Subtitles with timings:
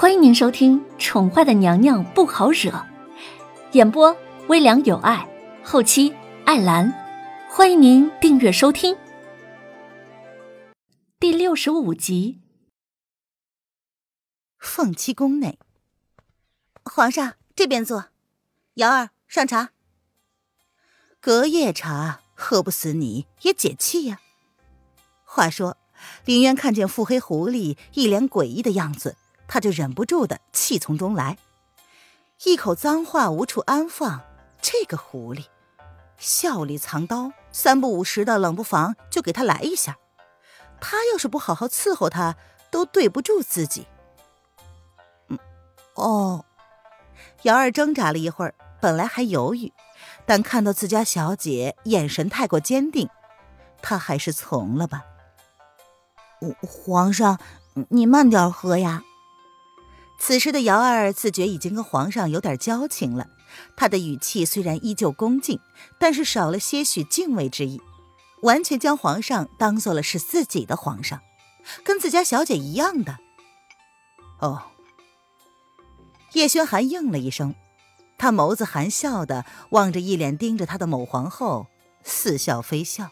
[0.00, 2.70] 欢迎您收听《宠坏的娘娘不好惹》，
[3.72, 5.28] 演播微凉有爱，
[5.64, 6.14] 后期
[6.44, 6.94] 艾兰。
[7.50, 8.96] 欢迎您订阅收听。
[11.18, 12.40] 第六十五集。
[14.60, 15.58] 凤栖宫内，
[16.84, 18.04] 皇上这边坐，
[18.74, 19.70] 瑶儿上茶。
[21.18, 24.20] 隔夜茶喝不死你也解气呀。
[25.24, 25.76] 话说，
[26.24, 29.16] 林渊看见腹黑狐狸一脸诡异的样子。
[29.48, 31.38] 他就忍不住的气从中来，
[32.44, 34.22] 一口脏话无处安放。
[34.60, 35.46] 这个狐狸，
[36.16, 39.96] 笑里藏刀，三不五时的冷不防就给他来一下。
[40.80, 42.36] 他要是不好好伺候他，
[42.70, 43.86] 都对不住自己。
[45.28, 45.38] 嗯，
[45.94, 46.44] 哦，
[47.42, 49.72] 瑶儿挣扎了一会儿，本来还犹豫，
[50.26, 53.08] 但看到自家小姐眼神太过坚定，
[53.80, 55.04] 他还是从了吧。
[56.60, 57.38] 皇上，
[57.90, 59.02] 你慢点喝呀。
[60.18, 63.28] 此时的瑶儿自觉已经跟皇上有点交情了，
[63.76, 65.60] 他的语气虽然依旧恭敬，
[65.98, 67.80] 但是少了些许敬畏之意，
[68.42, 71.20] 完全将皇上当做了是自己的皇上，
[71.82, 73.18] 跟自家小姐一样的。
[74.40, 74.64] 哦，
[76.34, 77.54] 叶轩寒应了一声，
[78.18, 81.68] 他眸子含笑的望着一脸盯着他的某皇后，
[82.02, 83.10] 似笑非笑。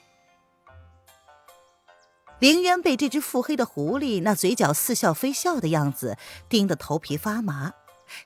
[2.38, 6.18] 凌渊被这只腹黑的狐狸那嘴角似笑非笑的样子
[6.50, 7.72] 盯得头皮发麻，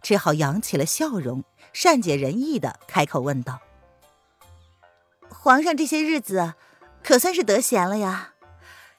[0.02, 3.60] 只好扬起了笑容，善解人意的开口问道
[5.30, 6.54] ：“皇上这些日子
[7.04, 8.32] 可算是得闲了呀？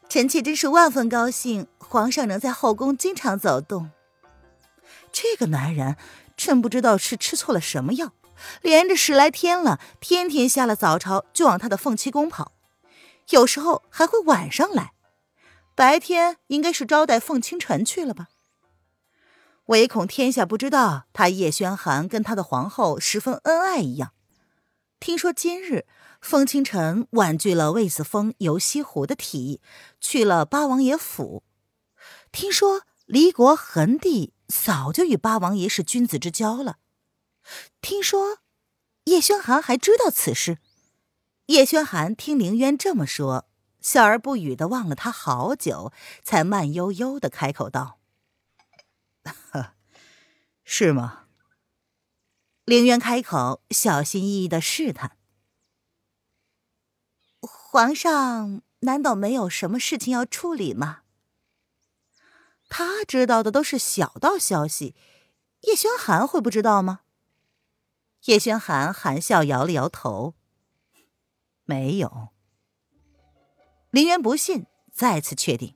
[0.07, 3.91] 臣妾真是万分高兴，皇上能在后宫经常走动。
[5.11, 5.97] 这个男人，
[6.37, 8.13] 真不知道是吃错了什么药，
[8.61, 12.53] 连着十来天了，天天下了早朝就往他的凤栖宫跑，
[13.31, 14.93] 有时候还会晚上来。”
[15.75, 18.27] 白天应该是招待凤清晨去了吧？
[19.65, 24.13] 唯恐天下不知道他叶轩寒跟他的皇后十分恩爱一样。
[24.99, 25.85] 听说今日
[26.19, 29.61] 凤清晨婉拒了魏子峰游西湖的提议，
[29.99, 31.43] 去了八王爷府。
[32.31, 36.77] 听说离国恒帝早就与八王爷是君子之交了。
[37.81, 38.39] 听说
[39.05, 40.59] 叶轩寒还知道此事。
[41.47, 43.47] 叶轩寒听凌渊这么说。
[43.81, 45.91] 笑而不语的望了他好久，
[46.23, 47.99] 才慢悠悠的开口道
[50.63, 51.25] ：“是吗？”
[52.63, 55.17] 凌渊开口，小心翼翼的试探
[57.41, 61.01] ：“皇上难道没有什么事情要处理吗？”
[62.69, 64.95] 他知道的都是小道消息，
[65.61, 67.01] 叶轩寒会不知道吗？
[68.25, 70.35] 叶轩寒含笑摇了摇头
[71.65, 72.29] ：“没有。”
[73.91, 75.75] 林渊不信，再次确定，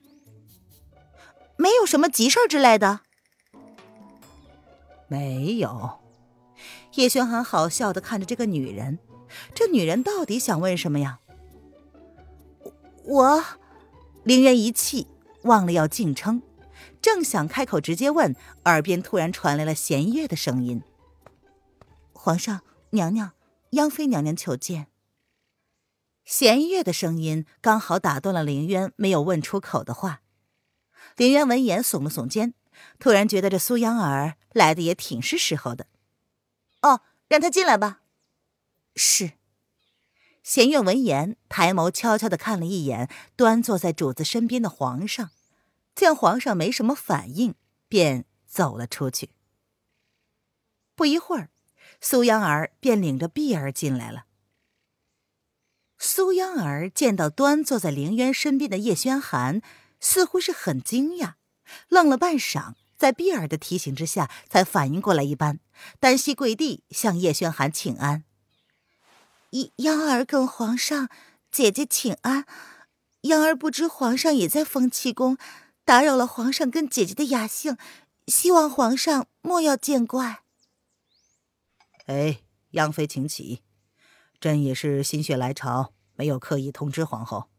[1.56, 3.00] 没有什么急事之类的。
[5.06, 6.00] 没有。
[6.94, 8.98] 叶轩寒好笑的看着这个女人，
[9.54, 11.20] 这女人到底想问什么呀？
[13.04, 13.44] 我，
[14.24, 15.06] 林渊一气，
[15.42, 16.40] 忘了要敬称，
[17.02, 18.34] 正想开口直接问，
[18.64, 20.82] 耳边突然传来了弦月的声音
[22.14, 23.32] ：“皇上，娘娘，
[23.72, 24.86] 央妃娘娘求见。”
[26.26, 30.22] 弦月的声音刚好打断了林渊没有问出口的话。
[31.16, 32.52] 林渊闻言耸了耸肩，
[32.98, 35.86] 突然觉得这苏央儿来的也挺是时候的。
[36.82, 38.00] 哦，让他进来吧。
[38.96, 39.34] 是。
[40.42, 45.30] 弦月闻言，抬眸悄悄的看了一眼端坐在主子身边的皇上，
[45.94, 47.54] 见皇上没什么反应，
[47.88, 49.30] 便走了出去。
[50.96, 51.50] 不一会儿，
[52.00, 54.25] 苏央儿便领着碧儿进来了。
[55.98, 59.62] 苏央儿见到端坐在凌渊身边的叶轩寒，
[59.98, 61.34] 似乎是很惊讶，
[61.88, 65.58] 愣了半晌，在碧儿的提醒之下，才反应过来一般，
[65.98, 68.24] 单膝跪地向叶轩寒请安。
[69.76, 71.08] 央儿跟皇上、
[71.50, 72.44] 姐姐请安。
[73.22, 75.38] 央儿不知皇上也在风气宫，
[75.84, 77.76] 打扰了皇上跟姐姐的雅兴，
[78.26, 80.42] 希望皇上莫要见怪。
[82.06, 82.40] 哎，
[82.72, 83.62] 央妃请起。
[84.40, 87.50] 朕也是心血来潮，没有刻意通知皇后。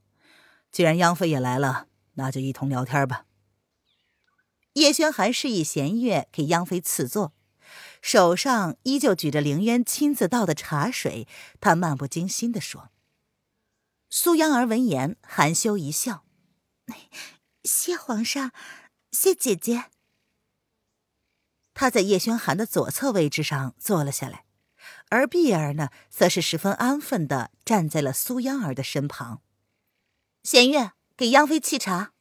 [0.71, 3.25] 既然央妃也来了，那就一同聊天吧。
[4.73, 7.33] 叶轩寒示意弦月给央妃赐座，
[8.01, 11.27] 手上依旧举着凌渊亲自倒的茶水。
[11.59, 12.91] 他漫不经心地说
[14.09, 16.23] ：“苏央儿闻言含羞一笑，
[17.63, 18.51] 谢皇上，
[19.11, 19.85] 谢姐姐。”
[21.73, 24.46] 他在叶轩寒的左侧位置上坐了下来。
[25.09, 29.41] 而碧儿呢，则是十分安分的站在了苏央儿的身旁。
[30.43, 32.11] 弦月给央妃沏茶。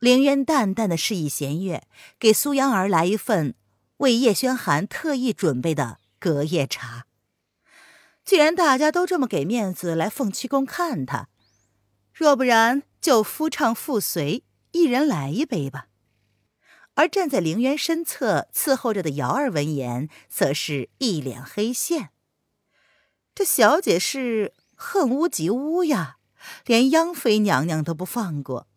[0.00, 1.86] 凌渊淡淡的示意弦月
[2.18, 3.54] 给苏央儿来一份
[3.98, 7.06] 为叶轩寒特意准备的隔夜茶。
[8.24, 11.28] 既然大家都这么给面子来凤栖宫看他，
[12.12, 15.88] 若不然就夫唱妇随，一人来一杯吧。
[16.94, 22.10] 而站在凌渊身侧伺候着的瑶儿闻言，则是一脸黑线。
[23.34, 26.18] 这小姐是恨屋及乌呀，
[26.64, 28.68] 连央妃娘娘都不放过。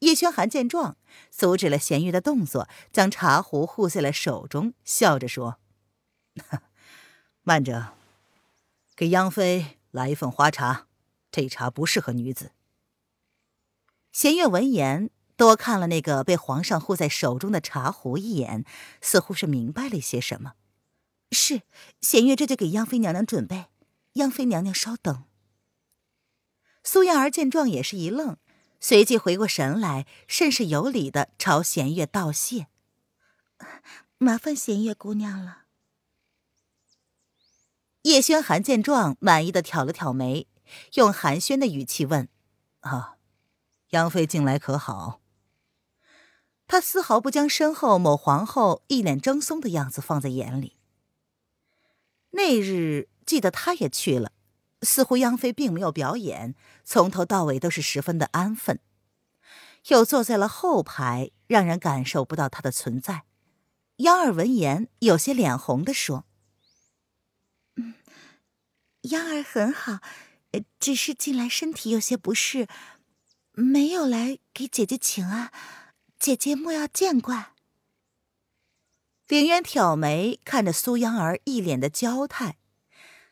[0.00, 0.98] 叶轩寒见状，
[1.30, 5.58] 阻止了咸月的动作，将茶壶护在了手中，笑着说
[7.42, 7.94] ：“慢着，
[8.94, 10.86] 给央妃来一份花茶，
[11.30, 12.52] 这茶不适合女子。”
[14.12, 18.64] 弦月闻言，多看了那个被皇上护在手中的茶壶一眼，
[19.00, 20.54] 似乎是明白了一些什么。
[21.30, 21.62] 是，
[22.00, 23.66] 弦月这就给央妃娘娘准备。
[24.14, 25.24] 央妃娘娘稍等。
[26.82, 28.38] 苏燕儿见状也是一愣。
[28.78, 32.68] 随即回过神来，甚是有礼的朝弦月道谢
[34.18, 35.64] ：“麻烦弦月姑娘了。”
[38.02, 40.46] 叶轩寒见状，满意的挑了挑眉，
[40.94, 42.28] 用寒暄的语气问
[42.80, 43.16] ：“啊，
[43.90, 45.20] 杨妃近来可好？”
[46.66, 50.76] 他丝毫不将身后某皇后一脸怔忪的样子放在眼里。
[52.30, 54.32] 那日记得他也去了。
[54.82, 56.54] 似乎央妃并没有表演，
[56.84, 58.78] 从头到尾都是十分的安分，
[59.88, 63.24] 又坐在了后排，让人感受不到她的存在。
[63.96, 66.26] 央儿闻言，有些脸红的说
[67.76, 67.94] ：“嗯，
[69.10, 70.00] 央儿很好，
[70.78, 72.68] 只是近来身体有些不适，
[73.52, 75.50] 没有来给姐姐请安，
[76.18, 77.52] 姐姐莫要见怪。”
[79.28, 82.58] 凌渊挑眉看着苏央儿，一脸的娇态。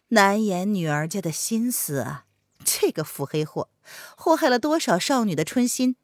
[0.09, 2.27] 难言女儿家的心思啊！
[2.65, 3.71] 这个腹黑货，
[4.17, 5.97] 祸害了多少少女的春心？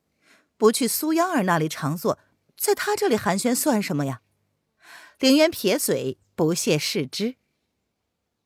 [0.56, 2.18] 不去苏央儿那里常坐，
[2.56, 4.22] 在他这里寒暄算什么呀？
[5.18, 7.36] 凌渊撇嘴，不屑视之。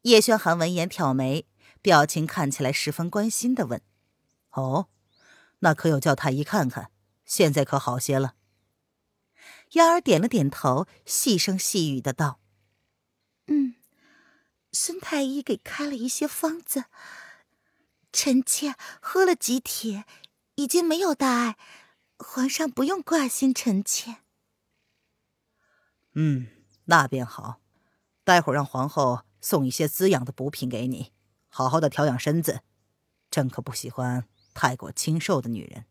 [0.02, 1.46] 叶轩寒闻言挑眉，
[1.80, 3.80] 表情看起来十分关心的问
[4.52, 4.88] ：“哦，
[5.60, 6.90] 那可有叫太医看看？
[7.24, 8.34] 现在可好些了？”
[9.72, 12.40] 幺儿点了点头，细声细语的道
[13.48, 13.76] ：“嗯。”
[14.76, 16.86] 孙太医给开了一些方子，
[18.12, 20.04] 臣妾喝了几帖，
[20.56, 21.56] 已经没有大碍，
[22.18, 24.16] 皇上不用挂心臣妾。
[26.14, 26.48] 嗯，
[26.86, 27.60] 那便好，
[28.24, 31.12] 待会儿让皇后送一些滋养的补品给你，
[31.48, 32.62] 好好的调养身子。
[33.30, 35.86] 朕可不喜欢太过清瘦的女人。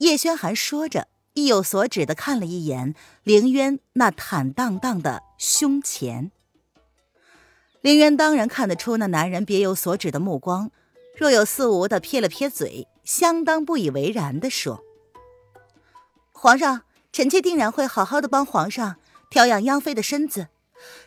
[0.00, 6.32] 叶轩寒说着，意有所指的看了一眼凌渊那坦荡荡的胸前。
[7.82, 10.70] 凌渊当然看得出那男人别有所指的目光，
[11.14, 14.82] 若有似无的撇了撇嘴，相当不以为然的说
[16.32, 16.82] ：“皇上，
[17.12, 18.96] 臣妾定然会好好的帮皇上
[19.28, 20.48] 调养央妃的身子，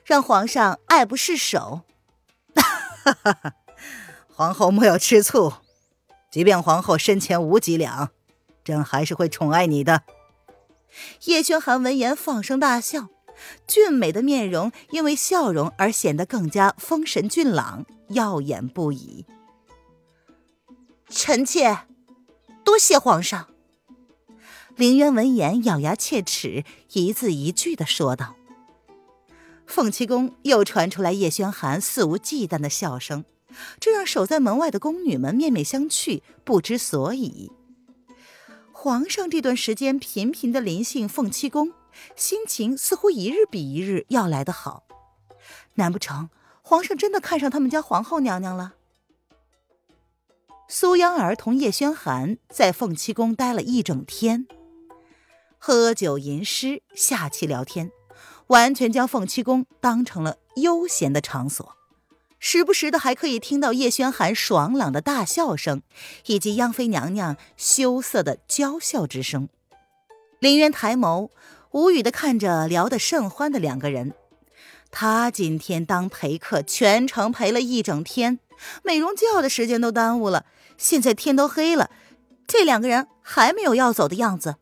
[0.06, 1.81] 让皇上爱不释手。”
[4.30, 5.54] 皇后莫要吃醋，
[6.31, 8.12] 即便皇后身前无几两，
[8.63, 10.04] 朕还是会宠爱你的。
[11.25, 13.10] 叶轩寒闻言放声大笑。
[13.68, 19.25] 俊美的面容因为笑容而显得更加丰神俊朗，耀眼不已。
[21.10, 21.80] 臣妾
[22.63, 23.50] 多谢皇上。
[24.75, 28.35] 凌渊闻言咬牙切齿，一字一句的说道。
[29.66, 33.26] 凤栖宫又传出来叶轩寒肆无忌惮的笑声，
[33.80, 37.52] 这让守在门外的宫女们面面相觑，不知所以。
[38.83, 41.71] 皇上这段时间频频的临幸凤栖宫。
[42.18, 44.83] 心情似乎一日比一日要来得好，
[45.75, 46.30] 难不成
[46.61, 48.73] 皇上真的看上他们家皇后娘娘了？
[50.68, 54.47] 苏央儿同叶轩寒在凤栖宫待了一整天，
[55.57, 57.90] 喝酒吟诗，下棋聊天，
[58.47, 61.78] 完全将凤栖宫当成了悠闲的场所，
[62.45, 65.81] 时不时的还可以听到叶轩寒爽朗的大笑声，
[66.26, 69.47] 以及央妃娘娘羞涩的娇笑之声。
[70.40, 71.30] 林渊抬眸。
[71.71, 74.14] 无语的看着聊得甚欢的两个人，
[74.92, 78.38] 他今天当陪客，全程陪了一整天，
[78.83, 80.45] 美容觉的时间都耽误了。
[80.78, 81.90] 现在天都黑了，
[82.45, 84.57] 这两个人还没有要走的样子。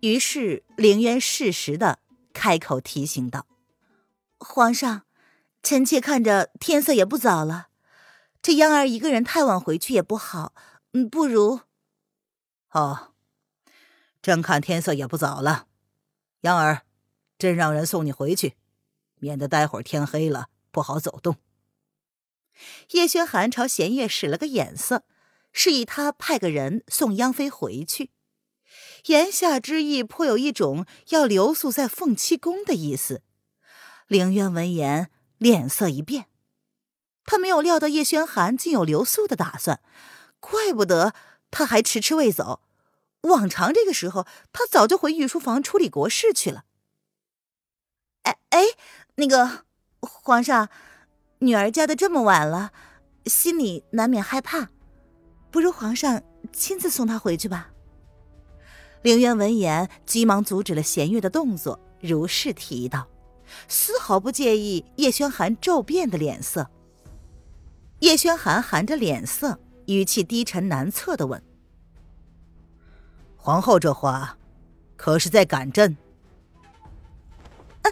[0.00, 1.98] 于是凌渊适时的
[2.32, 3.44] 开口提醒道
[4.40, 5.02] ：“皇上，
[5.62, 7.68] 臣妾看着天色也不早了，
[8.42, 10.54] 这央儿一个人太晚回去也不好，
[10.92, 11.60] 嗯，不如……
[12.70, 13.12] 哦，
[14.20, 15.68] 朕看天色也不早了。”
[16.42, 16.82] 央儿，
[17.38, 18.56] 朕让人送你回去，
[19.20, 21.36] 免得待会儿天黑了不好走动。
[22.90, 25.04] 叶轩寒朝弦月使了个眼色，
[25.52, 28.10] 示意他派个人送央妃回去，
[29.06, 33.22] 言下之意颇有一种要留宿在凤栖宫的意思。
[34.08, 35.10] 凌渊闻言，
[35.42, 36.26] 脸色一变，
[37.24, 39.80] 他没有料到叶轩寒竟有留宿的打算，
[40.38, 41.14] 怪不得
[41.50, 42.60] 他还迟迟未走。
[43.22, 46.62] 往常这个时候，他早就回御书房处理国事去了。
[48.22, 48.60] 哎哎，
[49.16, 49.64] 那个
[50.00, 50.68] 皇上，
[51.40, 52.70] 女儿嫁的这么晚了，
[53.26, 54.70] 心里难免害怕，
[55.50, 56.22] 不如皇上
[56.52, 57.70] 亲自送她回去吧。
[59.02, 63.08] 凌渊闻言，急忙阻止了弦月的动作，如是提议道，
[63.68, 66.68] 丝毫不介意叶轩寒骤变的脸色。
[68.00, 71.40] 叶轩寒含着脸色，语气低沉难测的问。
[73.36, 74.36] 皇后这话，
[74.96, 75.96] 可是在赶朕？
[77.82, 77.90] 啊，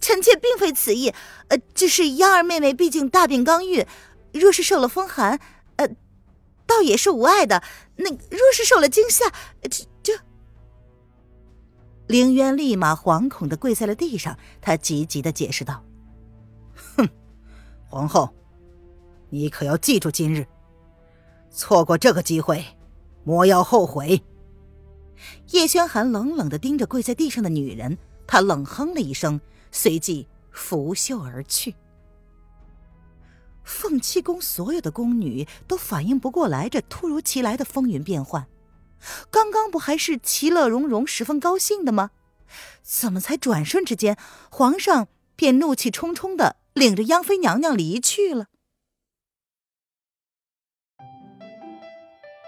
[0.00, 1.14] 臣妾并非此意，
[1.48, 3.86] 呃，只是幺儿妹妹毕竟大病刚愈，
[4.32, 5.40] 若是受了风寒，
[5.76, 5.88] 呃，
[6.66, 7.62] 倒也是无碍的。
[7.96, 9.32] 那若是受了惊吓，
[9.70, 9.87] 这……
[12.08, 15.84] 凌渊立马惶恐的跪在了地上，他急急的解释道
[16.96, 17.06] ：“哼，
[17.86, 18.34] 皇后，
[19.28, 20.46] 你可要记住今日，
[21.50, 22.64] 错过这个机会，
[23.24, 24.22] 莫要后悔。”
[25.52, 29.38] 叶轩寒冷冷的盯着跪在地上的女人，他冷哼了一声，
[29.70, 31.74] 随即拂袖而去。
[33.64, 38.46] 凤栖宫所有的宫女都反应不过来这突如其来的风云变幻，
[39.30, 42.10] 刚刚不还是其乐融融、十分高兴的吗？
[42.82, 44.16] 怎么才转瞬之间，
[44.50, 48.46] 皇上便怒气冲冲的领着央妃娘娘离去了？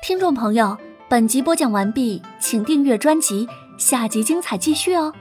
[0.02, 0.78] 听众朋友。
[1.10, 5.12] 本集播讲完毕，请订阅专辑，下集精彩继续哦。